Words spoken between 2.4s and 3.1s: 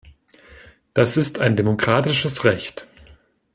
Recht.